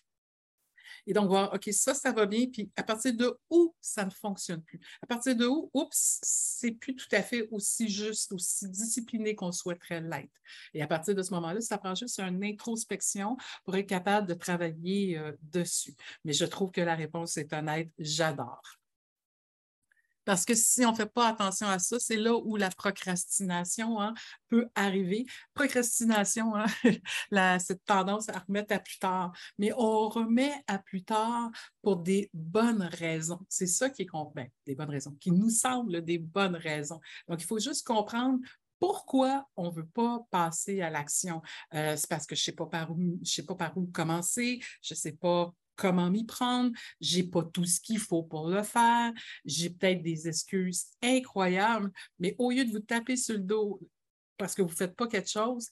et 1.05 1.13
donc, 1.13 1.27
voir, 1.27 1.53
OK, 1.53 1.69
ça, 1.71 1.93
ça 1.93 2.11
va 2.11 2.25
bien, 2.25 2.47
puis 2.47 2.71
à 2.75 2.83
partir 2.83 3.13
de 3.13 3.37
où 3.49 3.75
ça 3.81 4.05
ne 4.05 4.11
fonctionne 4.11 4.61
plus? 4.61 4.79
À 5.01 5.07
partir 5.07 5.35
de 5.35 5.45
où, 5.45 5.69
oups, 5.73 6.19
c'est 6.21 6.71
plus 6.71 6.95
tout 6.95 7.07
à 7.11 7.21
fait 7.21 7.47
aussi 7.51 7.89
juste, 7.89 8.31
aussi 8.31 8.69
discipliné 8.69 9.35
qu'on 9.35 9.51
souhaiterait 9.51 10.01
l'être. 10.01 10.41
Et 10.73 10.81
à 10.81 10.87
partir 10.87 11.15
de 11.15 11.23
ce 11.23 11.33
moment-là, 11.33 11.61
ça 11.61 11.77
prend 11.77 11.95
juste 11.95 12.19
une 12.19 12.43
introspection 12.43 13.37
pour 13.65 13.75
être 13.75 13.87
capable 13.87 14.27
de 14.27 14.33
travailler 14.33 15.17
euh, 15.17 15.31
dessus. 15.41 15.95
Mais 16.23 16.33
je 16.33 16.45
trouve 16.45 16.71
que 16.71 16.81
la 16.81 16.95
réponse 16.95 17.37
est 17.37 17.51
honnête, 17.53 17.89
j'adore. 17.97 18.82
Parce 20.25 20.45
que 20.45 20.55
si 20.55 20.85
on 20.85 20.91
ne 20.91 20.95
fait 20.95 21.11
pas 21.11 21.29
attention 21.29 21.67
à 21.67 21.79
ça, 21.79 21.99
c'est 21.99 22.17
là 22.17 22.35
où 22.35 22.55
la 22.55 22.69
procrastination 22.69 23.99
hein, 23.99 24.13
peut 24.49 24.67
arriver. 24.75 25.25
Procrastination, 25.53 26.55
hein, 26.55 26.65
cette 27.59 27.83
tendance 27.85 28.29
à 28.29 28.39
remettre 28.39 28.73
à 28.73 28.79
plus 28.79 28.99
tard. 28.99 29.33
Mais 29.57 29.71
on 29.77 30.09
remet 30.09 30.53
à 30.67 30.79
plus 30.79 31.03
tard 31.03 31.51
pour 31.81 31.97
des 31.97 32.29
bonnes 32.33 32.83
raisons. 32.83 33.39
C'est 33.49 33.67
ça 33.67 33.89
qui 33.89 34.03
est 34.03 34.07
ben, 34.35 34.47
des 34.65 34.75
bonnes 34.75 34.89
raisons, 34.89 35.15
qui 35.19 35.31
nous 35.31 35.49
semblent 35.49 36.03
des 36.03 36.17
bonnes 36.17 36.55
raisons. 36.55 36.99
Donc, 37.27 37.41
il 37.41 37.45
faut 37.45 37.59
juste 37.59 37.85
comprendre 37.85 38.39
pourquoi 38.79 39.47
on 39.55 39.69
ne 39.69 39.75
veut 39.75 39.85
pas 39.85 40.25
passer 40.29 40.81
à 40.81 40.89
l'action? 40.89 41.41
Euh, 41.73 41.95
c'est 41.95 42.09
parce 42.09 42.25
que 42.25 42.35
je 42.35 42.41
ne 42.41 42.43
sais 42.43 42.51
pas 42.51 42.65
par 42.65 42.91
où, 42.91 43.17
je 43.23 43.31
sais 43.31 43.45
pas 43.45 43.55
par 43.55 43.77
où 43.77 43.87
commencer, 43.87 44.59
je 44.81 44.93
ne 44.93 44.97
sais 44.97 45.13
pas 45.13 45.53
comment 45.75 46.09
m'y 46.09 46.25
prendre, 46.25 46.71
j'ai 46.99 47.23
pas 47.23 47.43
tout 47.43 47.65
ce 47.65 47.79
qu'il 47.79 47.99
faut 47.99 48.23
pour 48.23 48.49
le 48.49 48.63
faire, 48.63 49.11
j'ai 49.45 49.69
peut-être 49.69 50.01
des 50.01 50.27
excuses 50.27 50.85
incroyables, 51.01 51.91
mais 52.19 52.35
au 52.37 52.51
lieu 52.51 52.65
de 52.65 52.71
vous 52.71 52.79
taper 52.79 53.15
sur 53.15 53.35
le 53.35 53.41
dos 53.41 53.79
parce 54.37 54.55
que 54.55 54.61
vous 54.61 54.69
ne 54.69 54.75
faites 54.75 54.95
pas 54.95 55.07
quelque 55.07 55.29
chose, 55.29 55.69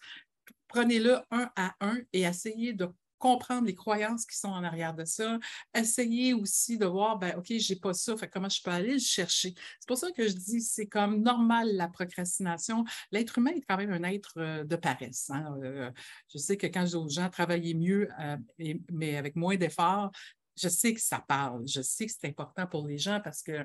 prenez-le 0.68 1.18
un 1.32 1.50
à 1.56 1.76
un 1.82 2.00
et 2.14 2.22
essayez 2.22 2.74
de 2.74 2.88
comprendre 3.22 3.68
les 3.68 3.76
croyances 3.76 4.26
qui 4.26 4.36
sont 4.36 4.50
en 4.50 4.64
arrière 4.64 4.94
de 4.96 5.06
ça. 5.06 5.38
Essayez 5.74 6.34
aussi 6.34 6.78
de 6.78 6.86
voir, 6.86 7.20
ben, 7.20 7.36
OK, 7.38 7.46
je 7.48 7.74
n'ai 7.74 7.80
pas 7.80 7.94
ça, 7.94 8.16
comment 8.34 8.50
je 8.50 8.62
peux 8.62 8.72
aller 8.72 8.94
le 8.94 9.00
chercher? 9.00 9.54
C'est 9.80 9.88
pour 9.88 9.98
ça 9.98 10.12
que 10.12 10.28
je 10.28 10.34
dis, 10.34 10.60
c'est 10.60 10.88
comme 10.88 11.22
normal 11.22 11.70
la 11.76 11.88
procrastination. 11.88 12.84
L'être 13.12 13.38
humain 13.38 13.52
est 13.56 13.62
quand 13.62 13.78
même 13.78 13.92
un 13.92 14.04
être 14.04 14.34
euh, 14.38 14.64
de 14.64 14.76
paresse. 14.76 15.30
Hein. 15.30 15.56
Euh, 15.64 15.92
je 16.34 16.40
sais 16.40 16.58
que 16.58 16.66
quand 16.68 16.82
je 16.82 16.92
dis 16.92 16.96
aux 16.96 17.10
gens 17.10 17.30
travailler 17.30 17.76
mieux, 17.76 18.10
euh, 18.20 18.38
mais 18.92 19.16
avec 19.16 19.36
moins 19.36 19.56
d'efforts, 19.56 20.12
je 20.58 20.68
sais 20.68 20.94
que 20.94 21.02
ça 21.02 21.20
parle. 21.20 21.68
Je 21.68 21.82
sais 21.82 22.08
que 22.08 22.12
c'est 22.12 22.28
important 22.28 22.66
pour 22.66 22.88
les 22.88 22.98
gens 22.98 23.22
parce 23.24 23.44
que 23.44 23.64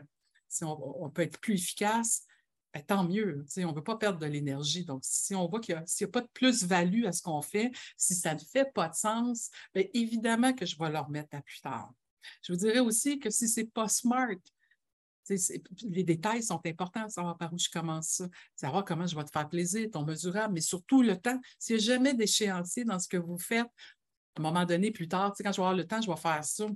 si 0.49 0.65
on 0.65 1.11
peut 1.11 1.23
être 1.23 1.39
plus 1.41 1.55
efficace, 1.55 2.23
ben, 2.77 2.85
tant 2.85 3.05
mieux. 3.05 3.45
On 3.59 3.71
ne 3.71 3.75
veut 3.75 3.83
pas 3.83 3.97
perdre 3.97 4.19
de 4.19 4.27
l'énergie. 4.27 4.85
Donc, 4.85 5.01
si 5.03 5.35
on 5.35 5.47
voit 5.49 5.61
qu'il 5.61 5.75
n'y 5.75 6.05
a, 6.05 6.09
pas 6.09 6.21
de 6.21 6.29
plus-value 6.33 7.05
à 7.07 7.13
ce 7.13 7.23
qu'on 7.23 7.43
fait, 7.43 7.71
si 7.97 8.15
ça 8.15 8.35
ne 8.35 8.41
fait 8.41 8.71
pas 8.73 8.89
de 8.89 8.95
sens, 8.95 9.51
bien, 9.75 9.85
évidemment 9.95 10.53
que 10.53 10.67
je 10.67 10.77
vais 10.79 10.91
le 10.91 10.99
remettre 10.99 11.37
à 11.37 11.43
plus 11.43 11.61
tard. 11.61 11.93
Je 12.43 12.53
vous 12.53 12.59
dirais 12.59 12.81
aussi 12.81 13.19
que 13.19 13.31
si 13.31 13.49
ce 13.49 13.61
n'est 13.61 13.67
pas 13.67 13.89
smart, 13.89 14.37
les 15.29 16.05
détails 16.05 16.43
sont 16.43 16.61
importants, 16.67 17.09
savoir 17.09 17.37
par 17.37 17.53
où 17.53 17.59
je 17.59 17.69
commence 17.69 18.09
ça, 18.09 18.29
savoir 18.55 18.85
comment 18.85 19.07
je 19.07 19.17
vais 19.17 19.25
te 19.25 19.31
faire 19.31 19.49
plaisir, 19.49 19.89
ton 19.91 20.05
mesurable, 20.05 20.55
mais 20.55 20.61
surtout 20.61 21.03
le 21.03 21.17
temps. 21.17 21.41
S'il 21.59 21.77
n'y 21.77 21.83
a 21.83 21.85
jamais 21.85 22.15
d'échéancier 22.15 22.85
dans 22.85 22.99
ce 22.99 23.09
que 23.09 23.17
vous 23.17 23.39
faites, 23.39 23.67
à 23.67 24.41
un 24.41 24.43
moment 24.43 24.65
donné, 24.65 24.91
plus 24.93 25.09
tard, 25.09 25.35
quand 25.37 25.51
je 25.51 25.57
vais 25.57 25.63
avoir 25.63 25.75
le 25.75 25.87
temps, 25.87 26.01
je 26.01 26.11
vais 26.11 26.17
faire 26.17 26.45
ça 26.45 26.67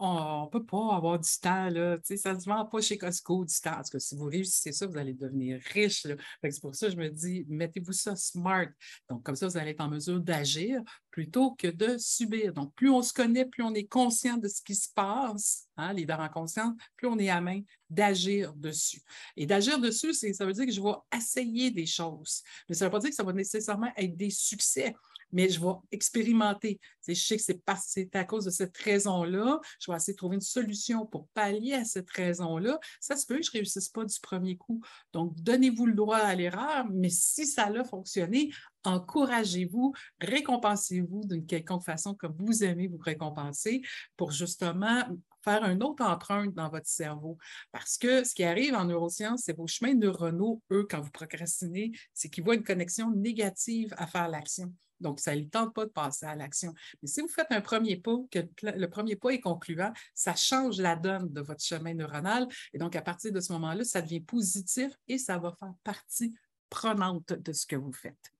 on 0.00 0.44
ne 0.44 0.50
peut 0.50 0.64
pas 0.64 0.96
avoir 0.96 1.18
du 1.18 1.28
temps. 1.40 1.68
Là. 1.68 1.98
Ça 2.02 2.34
ne 2.34 2.38
se 2.38 2.48
vend 2.48 2.64
pas 2.66 2.80
chez 2.80 2.98
Costco 2.98 3.44
du 3.44 3.54
temps. 3.54 3.72
Parce 3.72 3.90
que 3.90 3.98
si 3.98 4.14
vous 4.14 4.26
réussissez 4.26 4.72
ça, 4.72 4.86
vous 4.86 4.96
allez 4.96 5.14
devenir 5.14 5.60
riche. 5.72 6.06
C'est 6.42 6.60
pour 6.60 6.74
ça 6.74 6.86
que 6.86 6.92
je 6.92 6.98
me 6.98 7.08
dis, 7.08 7.44
mettez-vous 7.48 7.92
ça 7.92 8.16
smart. 8.16 8.66
Donc, 9.08 9.22
comme 9.22 9.36
ça, 9.36 9.46
vous 9.46 9.56
allez 9.56 9.70
être 9.70 9.80
en 9.80 9.88
mesure 9.88 10.20
d'agir 10.20 10.80
plutôt 11.10 11.52
que 11.52 11.68
de 11.68 11.96
subir. 11.98 12.52
Donc, 12.52 12.74
plus 12.74 12.90
on 12.90 13.02
se 13.02 13.12
connaît, 13.12 13.44
plus 13.44 13.62
on 13.62 13.74
est 13.74 13.86
conscient 13.86 14.36
de 14.36 14.48
ce 14.48 14.62
qui 14.62 14.74
se 14.74 14.88
passe, 14.94 15.68
hein, 15.76 15.92
leader 15.92 16.20
en 16.20 16.28
conscience, 16.28 16.74
plus 16.96 17.08
on 17.08 17.18
est 17.18 17.30
à 17.30 17.40
main 17.40 17.60
d'agir 17.90 18.52
dessus. 18.54 19.02
Et 19.36 19.46
d'agir 19.46 19.80
dessus, 19.80 20.12
ça 20.14 20.44
veut 20.44 20.52
dire 20.52 20.66
que 20.66 20.72
je 20.72 20.80
vais 20.80 20.94
essayer 21.16 21.70
des 21.70 21.86
choses. 21.86 22.42
Mais 22.68 22.74
ça 22.74 22.84
ne 22.84 22.88
veut 22.88 22.92
pas 22.92 23.00
dire 23.00 23.10
que 23.10 23.16
ça 23.16 23.24
va 23.24 23.32
nécessairement 23.32 23.90
être 23.96 24.16
des 24.16 24.30
succès 24.30 24.94
mais 25.32 25.48
je 25.48 25.60
vais 25.60 25.72
expérimenter. 25.90 26.80
je 27.06 27.14
sais 27.14 27.36
que 27.36 27.42
c'est 27.42 28.16
à 28.16 28.24
cause 28.24 28.44
de 28.44 28.50
cette 28.50 28.76
raison-là. 28.76 29.60
Je 29.80 29.90
vais 29.90 29.96
essayer 29.96 30.14
de 30.14 30.18
trouver 30.18 30.36
une 30.36 30.40
solution 30.40 31.06
pour 31.06 31.28
pallier 31.28 31.74
à 31.74 31.84
cette 31.84 32.10
raison-là. 32.10 32.78
Ça 33.00 33.16
se 33.16 33.26
peut 33.26 33.38
que 33.38 33.44
je 33.44 33.50
ne 33.50 33.58
réussisse 33.58 33.88
pas 33.88 34.04
du 34.04 34.20
premier 34.20 34.56
coup. 34.56 34.82
Donc, 35.12 35.34
donnez-vous 35.40 35.86
le 35.86 35.94
droit 35.94 36.18
à 36.18 36.34
l'erreur, 36.34 36.86
mais 36.90 37.10
si 37.10 37.46
ça 37.46 37.66
a 37.66 37.84
fonctionné, 37.84 38.50
encouragez-vous, 38.84 39.92
récompensez-vous 40.20 41.24
d'une 41.26 41.46
quelconque 41.46 41.84
façon 41.84 42.14
comme 42.14 42.34
vous 42.38 42.64
aimez 42.64 42.88
vous 42.88 42.98
récompenser 42.98 43.82
pour 44.16 44.32
justement 44.32 45.04
faire 45.48 45.64
un 45.64 45.80
autre 45.80 46.04
empreinte 46.04 46.54
dans 46.54 46.68
votre 46.68 46.86
cerveau. 46.86 47.38
Parce 47.72 47.96
que 47.96 48.24
ce 48.24 48.34
qui 48.34 48.44
arrive 48.44 48.74
en 48.74 48.84
neurosciences, 48.84 49.42
c'est 49.44 49.56
vos 49.56 49.66
chemins 49.66 49.94
neuronaux, 49.94 50.62
eux, 50.70 50.86
quand 50.88 51.00
vous 51.00 51.10
procrastinez, 51.10 51.92
c'est 52.12 52.28
qu'ils 52.28 52.44
voient 52.44 52.54
une 52.54 52.64
connexion 52.64 53.10
négative 53.10 53.94
à 53.96 54.06
faire 54.06 54.28
l'action. 54.28 54.72
Donc, 55.00 55.20
ça 55.20 55.34
ne 55.34 55.44
tente 55.44 55.74
pas 55.74 55.86
de 55.86 55.90
passer 55.90 56.26
à 56.26 56.34
l'action. 56.34 56.74
Mais 57.00 57.08
si 57.08 57.20
vous 57.20 57.28
faites 57.28 57.46
un 57.50 57.60
premier 57.60 57.96
pas, 57.96 58.16
que 58.30 58.40
le 58.62 58.86
premier 58.88 59.14
pas 59.14 59.30
est 59.30 59.40
concluant, 59.40 59.92
ça 60.12 60.34
change 60.34 60.78
la 60.78 60.96
donne 60.96 61.32
de 61.32 61.40
votre 61.40 61.62
chemin 61.62 61.94
neuronal. 61.94 62.48
Et 62.72 62.78
donc, 62.78 62.96
à 62.96 63.02
partir 63.02 63.32
de 63.32 63.40
ce 63.40 63.52
moment-là, 63.52 63.84
ça 63.84 64.02
devient 64.02 64.20
positif 64.20 64.92
et 65.06 65.18
ça 65.18 65.38
va 65.38 65.54
faire 65.58 65.72
partie 65.84 66.34
prenante 66.68 67.32
de 67.32 67.52
ce 67.52 67.64
que 67.64 67.76
vous 67.76 67.92
faites. 67.92 68.32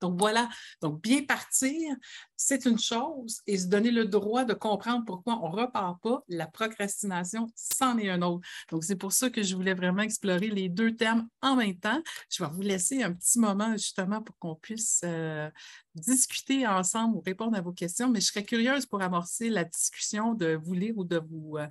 Donc 0.00 0.18
voilà, 0.18 0.48
donc 0.80 1.02
bien 1.02 1.24
partir, 1.24 1.94
c'est 2.36 2.64
une 2.66 2.78
chose 2.78 3.40
et 3.46 3.58
se 3.58 3.66
donner 3.66 3.90
le 3.90 4.04
droit 4.04 4.44
de 4.44 4.54
comprendre 4.54 5.04
pourquoi 5.04 5.38
on 5.42 5.50
ne 5.50 5.56
repart 5.56 6.00
pas, 6.02 6.22
la 6.28 6.46
procrastination, 6.46 7.48
c'en 7.54 7.98
est 7.98 8.08
un 8.08 8.22
autre. 8.22 8.46
Donc 8.70 8.84
c'est 8.84 8.96
pour 8.96 9.12
ça 9.12 9.30
que 9.30 9.42
je 9.42 9.56
voulais 9.56 9.74
vraiment 9.74 10.02
explorer 10.02 10.48
les 10.48 10.68
deux 10.68 10.94
termes 10.94 11.28
en 11.42 11.56
même 11.56 11.76
temps. 11.76 12.00
Je 12.30 12.42
vais 12.42 12.50
vous 12.50 12.62
laisser 12.62 13.02
un 13.02 13.12
petit 13.12 13.38
moment 13.38 13.72
justement 13.72 14.22
pour 14.22 14.36
qu'on 14.38 14.54
puisse 14.54 15.00
euh, 15.04 15.50
discuter 15.98 16.66
ensemble 16.66 17.16
ou 17.16 17.20
répondre 17.20 17.56
à 17.56 17.60
vos 17.60 17.72
questions, 17.72 18.08
mais 18.08 18.20
je 18.20 18.26
serais 18.26 18.44
curieuse 18.44 18.86
pour 18.86 19.02
amorcer 19.02 19.48
la 19.50 19.64
discussion 19.64 20.34
de 20.34 20.58
vous 20.62 20.74
lire 20.74 20.96
ou 20.96 21.04
de 21.04 21.18
vous. 21.18 21.56
Euh, 21.56 21.66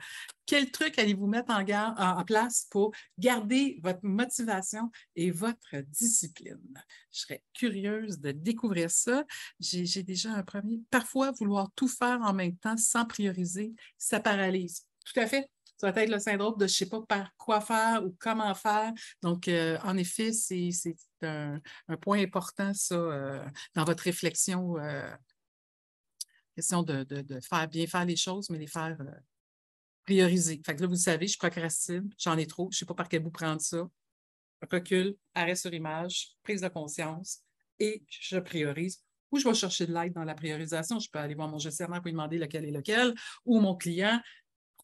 quel 0.46 0.72
truc 0.72 0.98
allez-vous 0.98 1.28
mettre 1.28 1.52
en, 1.52 1.64
en, 1.64 2.24
place 2.24 2.68
pour 2.72 2.92
garder 3.18 3.80
votre 3.84 4.00
motivation 4.04 4.90
et 5.16 5.32
votre 5.32 5.76
discipline? 5.88 6.84
Je 7.12 7.20
serais 7.20 7.44
curieuse 7.54 8.20
de 8.20 8.32
découvrir 8.32 8.90
ça. 8.90 9.26
J'ai 9.60 10.04
déjà 10.04 10.32
un 10.32 10.44
premier. 10.44 10.82
Parfois, 10.90 11.32
vouloir 11.32 11.70
tout 11.76 11.90
faire 11.90 12.20
en 12.22 12.34
même 12.34 12.56
temps 12.56 12.78
sans 12.78 13.06
prioriser, 13.06 13.74
ça 13.98 14.20
paralyse. 14.20 14.86
Tout 15.06 15.20
à 15.20 15.28
fait. 15.28 15.50
Ça 15.78 15.92
va 15.92 16.04
être 16.04 16.10
le 16.10 16.20
syndrome 16.20 16.56
de 16.58 16.66
je 16.66 16.74
ne 16.74 16.76
sais 16.76 16.90
pas 16.90 17.02
par 17.04 17.36
quoi 17.38 17.62
faire 17.62 18.04
ou 18.04 18.16
comment 18.20 18.54
faire. 18.56 18.92
Donc, 19.22 19.48
euh, 19.48 19.78
en 19.84 19.96
effet, 19.98 20.32
c'est 20.34 20.72
un, 21.22 21.60
point 22.02 22.20
important, 22.20 22.74
ça, 22.74 22.96
euh, 22.96 23.46
dans 23.76 23.84
votre 23.84 24.04
réflexion. 24.04 24.78
Euh, 24.80 25.10
question 26.56 26.82
de, 26.82 27.06
faire 27.48 27.68
bien 27.68 27.86
faire 27.86 28.06
les 28.06 28.16
choses, 28.16 28.50
mais 28.50 28.58
les 28.58 28.68
faire 28.68 28.98
prioriser. 30.04 30.60
Fait 30.66 30.76
que 30.76 30.82
là, 30.82 30.88
vous 30.88 30.96
savez, 30.96 31.28
je 31.28 31.38
procrastine, 31.38 32.10
j'en 32.18 32.38
ai 32.38 32.48
trop, 32.48 32.70
je 32.72 32.78
ne 32.78 32.80
sais 32.80 32.86
pas 32.86 32.96
par 32.96 33.08
quel 33.08 33.22
bout 33.22 33.30
prendre 33.30 33.62
ça. 33.62 33.88
Recul, 34.72 35.16
arrêt 35.36 35.56
sur 35.56 35.72
image, 35.72 36.30
prise 36.42 36.62
de 36.62 36.68
conscience 36.70 37.42
et 37.78 38.04
je 38.10 38.40
priorise 38.40 39.04
ou 39.32 39.38
je 39.38 39.48
vais 39.48 39.54
chercher 39.54 39.86
de 39.86 39.94
l'aide 39.94 40.14
dans 40.14 40.24
la 40.24 40.34
priorisation. 40.34 41.00
Je 41.00 41.10
peux 41.10 41.20
aller 41.20 41.36
voir 41.36 41.48
mon 41.48 41.60
gestionnaire 41.60 42.00
pour 42.00 42.06
lui 42.06 42.14
demander 42.14 42.38
lequel 42.38 42.66
est 42.66 42.72
lequel, 42.72 43.14
ou 43.46 43.60
mon 43.60 43.76
client, 43.76 44.20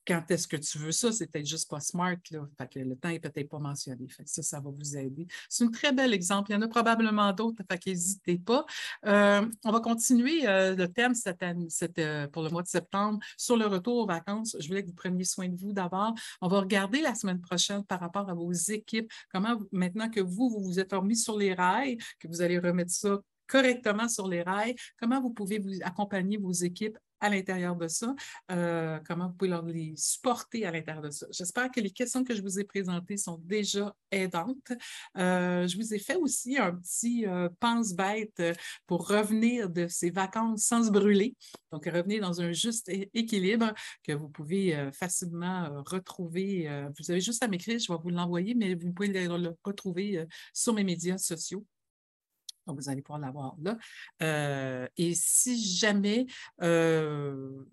quand 0.05 0.29
est-ce 0.29 0.48
que 0.48 0.57
tu 0.57 0.77
veux 0.77 0.91
ça, 0.91 1.12
c'est 1.12 1.27
peut-être 1.27 1.45
juste 1.45 1.69
pas 1.69 1.79
smart. 1.79 2.17
Là. 2.31 2.48
Que 2.72 2.79
le 2.79 2.95
temps 2.95 3.10
n'est 3.10 3.19
peut-être 3.19 3.50
pas 3.50 3.60
mentionné. 3.60 4.07
Ça, 4.25 4.41
ça 4.41 4.60
va 4.60 4.69
vous 4.69 4.98
aider. 4.98 5.27
C'est 5.50 5.63
un 5.63 5.72
très 5.72 5.91
bel 5.91 6.13
exemple. 6.13 6.51
Il 6.51 6.53
y 6.53 6.57
en 6.57 6.62
a 6.62 6.67
probablement 6.67 7.31
d'autres, 7.33 7.62
n'hésitez 7.86 8.38
pas. 8.38 8.65
Euh, 9.05 9.45
on 9.63 9.72
va 9.72 9.79
continuer 9.79 10.48
euh, 10.48 10.75
le 10.75 10.88
thème 10.88 11.13
cette 11.13 11.43
année, 11.43 11.67
euh, 12.00 12.27
pour 12.27 12.43
le 12.43 12.50
mois 12.50 12.63
de 12.63 12.67
septembre 12.67 13.19
sur 13.38 13.57
le 13.57 13.65
retour 13.65 13.98
aux 13.98 14.07
vacances. 14.07 14.55
Je 14.60 14.67
voulais 14.67 14.83
que 14.83 14.88
vous 14.88 14.93
preniez 14.93 15.24
soin 15.24 15.48
de 15.48 15.55
vous 15.55 15.74
d'abord. 15.74 16.13
On 16.41 16.48
va 16.48 16.60
regarder 16.60 17.01
la 17.01 17.15
semaine 17.15 17.41
prochaine 17.41 17.83
par 17.83 18.00
rapport 18.00 18.29
à 18.29 18.33
vos 18.33 18.51
équipes, 18.51 19.12
comment 19.31 19.60
maintenant 19.72 20.10
que 20.10 20.19
vous, 20.19 20.50
vous 20.50 20.63
vous 20.63 20.79
êtes 20.79 20.93
remis 20.93 21.17
sur 21.17 21.38
les 21.38 21.53
rails, 21.53 21.98
que 22.19 22.27
vous 22.27 22.41
allez 22.41 22.60
remettre 22.60 22.91
ça 22.91 23.19
correctement 23.48 24.07
sur 24.07 24.27
les 24.27 24.41
rails, 24.41 24.75
comment 25.00 25.22
vous 25.22 25.29
pouvez 25.29 25.60
vous 25.60 25.74
accompagner 25.83 26.38
vos 26.38 26.51
équipes 26.51 26.98
à 27.24 27.30
l'intérieur 27.30 27.77
de 27.77 27.88
ça, 27.88 28.13
euh, 28.51 29.00
comment 29.08 29.30
vous 29.30 29.34
pouvez 29.34 29.50
leur 29.50 29.63
les 29.63 29.94
supporter 29.96 30.65
à 30.65 30.72
l'intérieur 30.72 31.01
de 31.01 31.10
ça. 31.10 31.25
J'espère 31.32 31.72
que 31.72 31.80
les 31.80 31.89
questions 31.89 32.25
que 32.25 32.36
je 32.36 32.42
vous 32.42 32.60
ai 32.60 32.65
présentées 32.65 33.15
sont 33.15 33.38
déjà 33.38 33.96
aidantes. 34.12 34.74
Euh, 35.18 35.65
je 35.65 35.77
vous 35.77 35.94
ai 35.94 36.00
fait 36.00 36.18
aussi 36.18 36.58
un 36.58 36.75
petit 36.75 37.25
euh, 37.25 37.48
pense-bête 37.62 38.44
pour 38.86 39.08
revenir 39.08 39.70
de 39.70 39.88
ces 39.88 40.10
vacances 40.10 40.63
sans 40.63 40.84
se 40.84 40.92
brûler. 40.92 41.34
Donc, 41.72 41.86
revenir 41.86 42.22
dans 42.22 42.42
un 42.42 42.51
juste 42.51 42.92
équilibre 43.13 43.74
que 44.03 44.12
vous 44.12 44.27
pouvez 44.27 44.92
facilement 44.92 45.82
retrouver. 45.86 46.70
vous 47.00 47.10
avez 47.10 47.22
juste 47.22 47.42
à 47.42 47.48
m'écrire, 47.48 47.80
je 47.80 47.92
vais 47.92 47.98
vous 48.03 48.10
l'envoyer, 48.10 48.53
mais 48.53 48.75
vous 48.75 48.92
pouvez 48.92 49.08
le 49.08 49.56
retrouver 49.63 50.25
sur 50.53 50.74
mes 50.74 50.84
médias 50.84 51.18
sociaux. 51.18 51.65
Donc, 52.67 52.79
vous 52.79 52.89
allez 52.89 53.01
pouvoir 53.01 53.20
l'avoir 53.20 53.55
là. 53.62 53.77
Euh, 54.22 54.88
et 54.98 55.13
si 55.15 55.62
jamais 55.63 56.25
euh, 56.62 57.65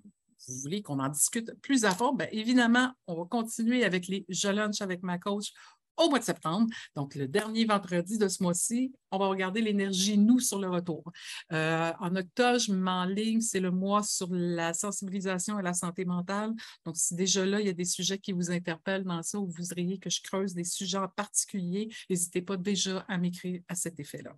vous 0.48 0.60
voulez 0.62 0.82
qu'on 0.82 0.98
en 0.98 1.08
discute 1.08 1.52
plus 1.60 1.84
à 1.84 1.90
fond, 1.90 2.14
bien 2.14 2.28
évidemment, 2.32 2.92
on 3.06 3.14
va 3.14 3.24
continuer 3.24 3.84
avec 3.84 4.08
les 4.08 4.24
Je 4.28 4.48
lunch 4.48 4.80
avec 4.80 5.02
ma 5.02 5.18
coach 5.18 5.52
au 6.00 6.08
mois 6.08 6.18
de 6.18 6.24
septembre. 6.24 6.66
Donc, 6.96 7.14
le 7.14 7.28
dernier 7.28 7.64
vendredi 7.64 8.18
de 8.18 8.28
ce 8.28 8.42
mois-ci, 8.42 8.92
on 9.10 9.18
va 9.18 9.26
regarder 9.26 9.60
l'énergie 9.60 10.18
nous 10.18 10.40
sur 10.40 10.58
le 10.58 10.68
retour. 10.68 11.04
Euh, 11.52 11.92
en 12.00 12.16
octobre, 12.16 12.58
je 12.58 12.72
m'enligne, 12.72 13.40
c'est 13.40 13.60
le 13.60 13.70
mois 13.70 14.02
sur 14.02 14.28
la 14.30 14.72
sensibilisation 14.72 15.58
et 15.58 15.62
la 15.62 15.74
santé 15.74 16.04
mentale. 16.04 16.52
Donc, 16.84 16.96
si 16.96 17.14
déjà 17.14 17.44
là, 17.44 17.60
il 17.60 17.66
y 17.66 17.70
a 17.70 17.74
des 17.74 17.84
sujets 17.84 18.18
qui 18.18 18.32
vous 18.32 18.50
interpellent 18.50 19.04
dans 19.04 19.22
ça 19.22 19.38
ou 19.38 19.46
vous 19.46 19.54
voudriez 19.58 19.98
que 19.98 20.10
je 20.10 20.22
creuse 20.22 20.54
des 20.54 20.64
sujets 20.64 20.98
en 20.98 21.08
particulier, 21.08 21.88
n'hésitez 22.08 22.42
pas 22.42 22.56
déjà 22.56 23.04
à 23.08 23.18
m'écrire 23.18 23.60
à 23.68 23.74
cet 23.74 24.00
effet-là. 24.00 24.32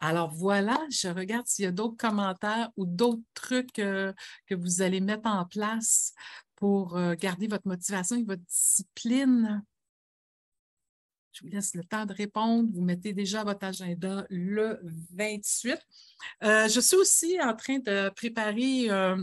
Alors 0.00 0.32
voilà, 0.32 0.78
je 0.90 1.08
regarde 1.08 1.46
s'il 1.46 1.64
y 1.64 1.68
a 1.68 1.72
d'autres 1.72 1.96
commentaires 1.96 2.70
ou 2.76 2.86
d'autres 2.86 3.22
trucs 3.34 3.72
que 3.72 4.14
vous 4.50 4.82
allez 4.82 5.00
mettre 5.00 5.28
en 5.28 5.44
place 5.44 6.14
pour 6.56 6.96
euh, 6.96 7.14
garder 7.14 7.46
votre 7.46 7.68
motivation 7.68 8.16
et 8.16 8.24
votre 8.24 8.42
discipline. 8.42 9.62
Je 11.36 11.44
vous 11.44 11.50
laisse 11.50 11.74
le 11.74 11.84
temps 11.84 12.06
de 12.06 12.14
répondre. 12.14 12.70
Vous 12.72 12.82
mettez 12.82 13.12
déjà 13.12 13.44
votre 13.44 13.64
agenda 13.64 14.26
le 14.30 14.80
28. 15.14 15.78
Euh, 16.44 16.66
je 16.68 16.80
suis 16.80 16.96
aussi 16.96 17.38
en 17.42 17.54
train 17.54 17.78
de 17.78 18.08
préparer 18.08 18.90
euh, 18.90 19.22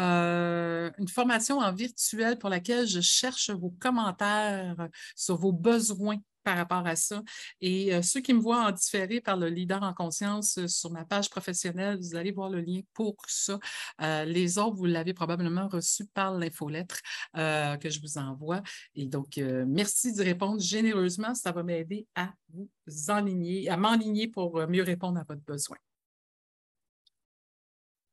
euh, 0.00 0.90
une 0.98 1.08
formation 1.08 1.60
en 1.60 1.72
virtuel 1.72 2.38
pour 2.38 2.50
laquelle 2.50 2.86
je 2.86 3.00
cherche 3.00 3.48
vos 3.48 3.70
commentaires 3.80 4.88
sur 5.16 5.38
vos 5.38 5.52
besoins 5.52 6.18
par 6.42 6.56
rapport 6.56 6.86
à 6.86 6.96
ça. 6.96 7.22
Et 7.60 7.94
euh, 7.94 8.02
ceux 8.02 8.20
qui 8.20 8.32
me 8.34 8.40
voient 8.40 8.66
en 8.66 8.72
différé 8.72 9.20
par 9.20 9.36
le 9.36 9.48
leader 9.48 9.82
en 9.82 9.92
conscience 9.94 10.58
euh, 10.58 10.66
sur 10.66 10.90
ma 10.90 11.04
page 11.04 11.30
professionnelle, 11.30 11.98
vous 11.98 12.16
allez 12.16 12.32
voir 12.32 12.50
le 12.50 12.60
lien 12.60 12.80
pour 12.94 13.16
ça. 13.26 13.58
Euh, 14.00 14.24
les 14.24 14.58
autres, 14.58 14.76
vous 14.76 14.86
l'avez 14.86 15.14
probablement 15.14 15.68
reçu 15.68 16.06
par 16.06 16.36
l'infolettre 16.38 17.00
que 17.34 17.90
je 17.90 18.00
vous 18.00 18.18
envoie. 18.18 18.62
Et 18.94 19.06
donc, 19.06 19.36
merci 19.38 20.12
d'y 20.12 20.22
répondre 20.22 20.60
généreusement. 20.60 21.34
Ça 21.34 21.52
va 21.52 21.62
m'aider 21.62 22.06
à 22.14 22.32
vous 22.52 22.68
enligner, 23.08 23.68
à 23.68 23.76
m'enligner 23.76 24.28
pour 24.28 24.66
mieux 24.68 24.82
répondre 24.82 25.18
à 25.18 25.24
votre 25.24 25.42
besoin. 25.42 25.76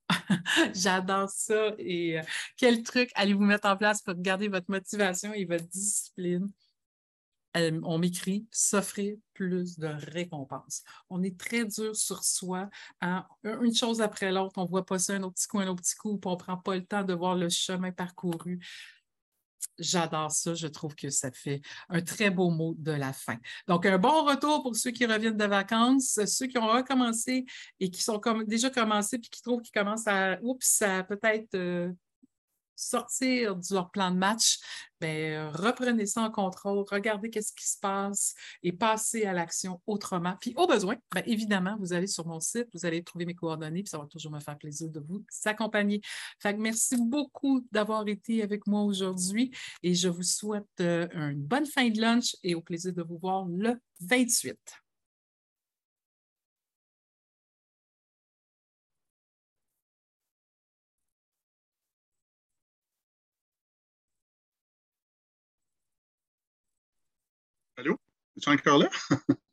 J'adore 0.74 1.30
ça. 1.30 1.72
Et 1.78 2.20
quel 2.58 2.84
truc 2.84 3.10
allez-vous 3.16 3.44
mettre 3.44 3.68
en 3.68 3.78
place 3.78 4.02
pour 4.02 4.16
garder 4.16 4.48
votre 4.48 4.70
motivation 4.70 5.34
et 5.34 5.46
votre 5.46 5.68
discipline? 5.68 6.50
On 7.84 7.98
m'écrit 7.98 8.48
s'offrir 8.52 9.16
plus 9.34 9.78
de 9.78 9.88
récompenses. 9.88 10.84
On 11.10 11.24
est 11.24 11.40
très 11.40 11.66
dur 11.66 11.96
sur 11.96 12.24
soi. 12.24 12.70
Hein. 13.02 13.26
Une 13.44 13.76
chose 13.76 14.02
après 14.02 14.32
l'autre, 14.32 14.54
on 14.58 14.64
ne 14.64 14.70
voit 14.70 14.86
pas 14.86 15.00
ça 15.00 15.14
un 15.14 15.24
autre 15.24 15.36
petit 15.36 15.48
coup, 15.48 15.60
un 15.60 15.68
autre 15.68 15.82
petit 15.82 15.96
coup, 15.96 16.18
puis 16.18 16.30
on 16.30 16.34
ne 16.34 16.40
prend 16.40 16.58
pas 16.58 16.76
le 16.76 16.86
temps 16.86 17.04
de 17.04 17.14
voir 17.14 17.36
le 17.36 17.50
chemin 17.50 17.92
parcouru. 17.92 18.60
J'adore 19.80 20.32
ça. 20.32 20.54
Je 20.56 20.68
trouve 20.68 20.96
que 20.96 21.10
ça 21.10 21.32
fait 21.32 21.62
un 21.90 22.02
très 22.02 22.30
beau 22.30 22.50
mot 22.50 22.76
de 22.78 22.92
la 22.92 23.14
fin. 23.14 23.38
Donc, 23.68 23.86
un 23.86 23.98
bon 23.98 24.26
retour 24.26 24.64
pour 24.64 24.76
ceux 24.76 24.92
qui 24.92 25.06
reviennent 25.06 25.38
de 25.38 25.46
vacances, 25.46 26.20
ceux 26.26 26.48
qui 26.48 26.58
ont 26.58 26.68
recommencé 26.68 27.46
et 27.80 27.92
qui 27.92 28.02
sont 28.02 28.20
déjà 28.48 28.70
commencés 28.70 29.20
puis 29.20 29.30
qui 29.30 29.42
trouvent 29.42 29.62
qu'ils 29.62 29.80
commencent 29.80 30.08
à, 30.08 30.40
oups, 30.42 30.82
à 30.82 31.04
peut-être 31.04 31.54
euh, 31.56 31.92
sortir 32.78 33.56
de 33.56 33.74
leur 33.74 33.90
plan 33.92 34.12
de 34.12 34.18
match, 34.18 34.60
bien, 35.02 35.52
reprenez 35.54 36.06
ça 36.06 36.22
en 36.22 36.32
contrôle, 36.32 36.86
regardez 36.90 37.30
qu'est-ce 37.30 37.54
qui 37.54 37.68
se 37.68 37.78
passe 37.80 38.34
et 38.64 38.72
passez 38.72 39.26
à 39.26 39.34
l'action 39.34 39.82
autrement. 39.88 40.36
Puis 40.40 40.54
au 40.56 40.68
besoin, 40.68 40.96
bien, 41.14 41.24
évidemment, 41.26 41.76
vous 41.80 41.94
allez 41.94 42.08
sur 42.08 42.26
mon 42.26 42.40
site, 42.40 42.68
vous 42.74 42.86
allez 42.86 43.04
trouver 43.04 43.26
mes 43.26 43.36
coordonnées, 43.36 43.84
puis 43.84 43.90
ça 43.90 43.98
va 43.98 44.06
toujours 44.06 44.32
me 44.32 44.40
faire 44.40 44.58
plaisir 44.58 44.90
de 44.90 45.00
vous 45.00 45.24
accompagner. 45.46 46.02
Fait 46.40 46.56
merci 46.58 46.98
beaucoup 46.98 47.66
d'avoir 47.72 48.08
été 48.08 48.44
avec 48.44 48.68
moi 48.68 48.84
aujourd'hui 48.84 49.52
et 49.84 49.94
je 49.94 50.08
vous 50.08 50.24
souhaite 50.24 50.66
euh, 50.80 51.08
une 51.14 51.44
bonne 51.44 51.66
fin 51.66 51.90
de 51.90 52.00
lunch 52.00 52.36
et 52.44 52.56
au 52.56 52.62
plaisir 52.62 52.94
de 52.94 53.04
vous 53.04 53.18
voir 53.18 53.46
le 53.48 53.76
28. 54.02 54.87
Es-tu 68.38 68.50
encore 68.50 68.77
là? 68.77 68.89